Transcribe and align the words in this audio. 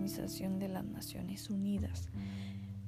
Organización 0.00 0.58
de 0.58 0.68
las 0.68 0.86
Naciones 0.86 1.50
Unidas. 1.50 2.08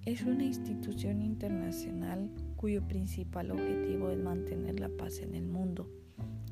Es 0.06 0.22
una 0.22 0.44
institución 0.44 1.20
internacional 1.20 2.30
cuyo 2.56 2.88
principal 2.88 3.50
objetivo 3.50 4.08
es 4.08 4.18
mantener 4.18 4.80
la 4.80 4.88
paz 4.88 5.18
en 5.18 5.34
el 5.34 5.44
mundo. 5.44 5.90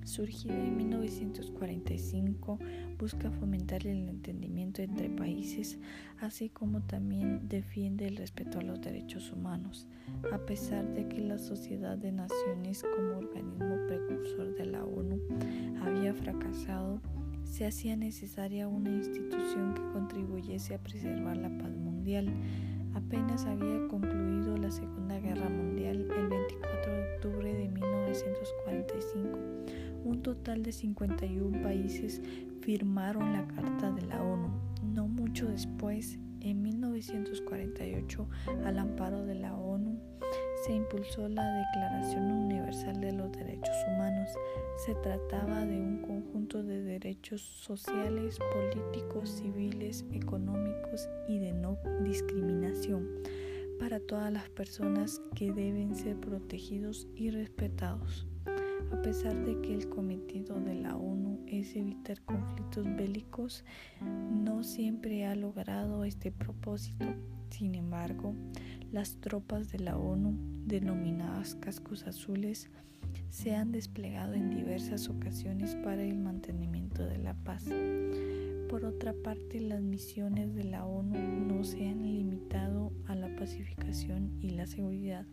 Surgida 0.05 0.63
en 0.63 0.77
1945, 0.77 2.59
busca 2.99 3.31
fomentar 3.31 3.87
el 3.87 4.07
entendimiento 4.11 4.83
entre 4.83 5.09
países, 5.09 5.79
así 6.19 6.51
como 6.51 6.83
también 6.83 7.49
defiende 7.49 8.07
el 8.07 8.19
respeto 8.19 8.59
a 8.59 8.63
los 8.63 8.83
derechos 8.83 9.33
humanos. 9.33 9.89
A 10.31 10.45
pesar 10.45 10.87
de 10.93 11.09
que 11.09 11.23
la 11.23 11.39
Sociedad 11.39 11.97
de 11.97 12.13
Naciones 12.13 12.85
como 12.95 13.17
organismo 13.17 13.79
precursor 13.89 14.55
de 14.57 14.67
la 14.67 14.85
ONU 14.85 15.23
había 15.83 16.13
fracasado, 16.13 17.01
se 17.61 17.67
hacía 17.67 17.95
necesaria 17.95 18.67
una 18.69 18.89
institución 18.89 19.75
que 19.75 19.83
contribuyese 19.93 20.75
a 20.75 20.79
preservar 20.79 21.37
la 21.37 21.51
paz 21.59 21.77
mundial. 21.77 22.33
Apenas 22.95 23.45
había 23.45 23.87
concluido 23.87 24.57
la 24.57 24.71
Segunda 24.71 25.21
Guerra 25.21 25.51
Mundial 25.51 26.09
el 26.11 26.29
24 26.29 26.91
de 26.91 27.15
octubre 27.17 27.53
de 27.53 27.69
1945. 27.69 29.39
Un 30.05 30.23
total 30.23 30.63
de 30.63 30.73
51 30.73 31.63
países 31.63 32.23
firmaron 32.63 33.35
la 33.35 33.47
Carta 33.47 33.93
de 33.93 34.07
la 34.07 34.23
ONU. 34.23 34.49
No 34.83 35.07
mucho 35.07 35.47
después, 35.47 36.19
en 36.41 36.63
1948, 36.63 38.27
al 38.65 38.79
amparo 38.79 39.27
de 39.27 39.35
la 39.35 39.55
ONU, 39.55 39.80
se 40.71 40.77
impulsó 40.77 41.29
la 41.29 41.53
Declaración 41.53 42.31
Universal 42.31 43.01
de 43.01 43.11
los 43.11 43.33
Derechos 43.33 43.75
Humanos. 43.89 44.31
Se 44.77 44.95
trataba 44.95 45.67
de 45.67 45.77
un 45.77 46.01
conjunto 46.01 46.63
de 46.63 46.81
derechos 46.81 47.41
sociales, 47.41 48.39
políticos, 48.55 49.31
civiles, 49.31 50.05
económicos 50.13 51.09
y 51.27 51.41
de 51.41 51.53
no 51.53 51.77
discriminación 52.05 53.05
para 53.81 53.99
todas 53.99 54.33
las 54.33 54.49
personas 54.51 55.21
que 55.35 55.53
deben 55.53 55.97
ser 55.97 56.17
protegidos 56.21 57.09
y 57.17 57.31
respetados. 57.31 58.29
A 58.93 59.03
pesar 59.03 59.45
de 59.45 59.61
que 59.63 59.75
el 59.75 59.89
cometido 59.89 60.61
de 60.61 60.77
la 60.77 60.95
ONU 60.95 61.41
es 61.49 61.75
evitar 61.75 62.21
conflictos 62.23 62.85
bélicos, 62.95 63.65
no 64.01 64.63
siempre 64.63 65.27
ha 65.27 65.35
logrado 65.35 66.05
este 66.05 66.31
propósito. 66.31 67.07
Sin 67.49 67.75
embargo, 67.75 68.35
las 68.93 69.17
tropas 69.17 69.71
de 69.71 69.79
la 69.79 69.97
ONU, 69.97 70.37
denominadas 70.67 71.55
cascos 71.55 72.07
azules, 72.07 72.71
se 73.29 73.55
han 73.55 73.73
desplegado 73.73 74.35
en 74.35 74.51
diversas 74.51 75.09
ocasiones 75.09 75.77
para 75.77 76.03
el 76.03 76.17
mantenimiento 76.17 77.05
de 77.05 77.19
la 77.19 77.35
paz. 77.35 77.65
Por 78.69 78.85
otra 78.85 79.13
parte, 79.13 79.61
las 79.61 79.83
misiones 79.83 80.55
de 80.55 80.65
la 80.65 80.85
ONU 80.85 81.19
no 81.47 81.65
se 81.65 81.89
han 81.89 82.03
limitado 82.03 82.93
a 83.07 83.15
la 83.15 83.35
pacificación 83.37 84.33
y 84.41 84.51
la 84.51 84.67
seguridad. 84.67 85.27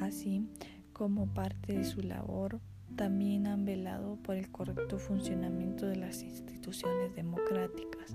Así 0.00 0.46
como 0.92 1.32
parte 1.32 1.74
de 1.76 1.84
su 1.84 2.00
labor, 2.02 2.60
también 2.98 3.46
han 3.46 3.64
velado 3.64 4.16
por 4.16 4.34
el 4.34 4.50
correcto 4.50 4.98
funcionamiento 4.98 5.86
de 5.86 5.94
las 5.94 6.24
instituciones 6.24 7.14
democráticas. 7.14 8.12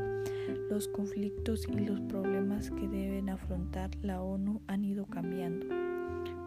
Los 0.69 0.89
conflictos 0.89 1.65
y 1.69 1.79
los 1.79 2.01
problemas 2.01 2.69
que 2.69 2.89
deben 2.89 3.29
afrontar 3.29 3.91
la 4.01 4.21
ONU 4.21 4.61
han 4.67 4.83
ido 4.83 5.05
cambiando, 5.05 5.67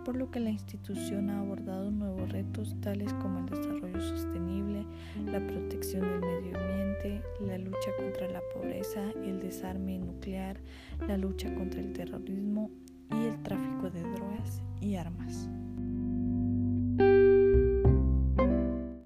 por 0.05 0.17
lo 0.17 0.31
que 0.31 0.41
la 0.41 0.51
institución 0.51 1.31
ha 1.31 1.41
abordado 1.41 1.91
nuevos 1.91 2.31
retos 2.31 2.77
tales 2.83 3.11
como 3.14 3.39
el 3.39 3.47
desarrollo 3.47 4.01
sostenible, 4.03 4.84
la 5.25 5.45
protección 5.45 6.03
del 6.03 6.20
medio 6.20 6.59
ambiente, 6.59 7.23
la 7.41 7.57
lucha 7.57 7.91
contra 7.97 8.29
la 8.31 8.42
pobreza, 8.53 9.03
el 9.25 9.41
desarme 9.41 9.98
nuclear, 9.98 10.61
la 11.09 11.17
lucha 11.17 11.55
contra 11.55 11.81
el 11.81 11.95
terrorismo 11.95 12.70
y 13.13 13.29
el 13.29 13.42
tráfico 13.42 13.89
de 13.89 14.03
drogas 14.03 14.61
y 14.83 14.97
armas. 14.97 15.48